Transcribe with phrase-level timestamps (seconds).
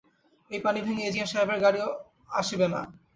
[0.51, 1.79] এই পানি ভেঙে এজিএম সাহেবের গাড়ি
[2.31, 2.81] আসূবে না।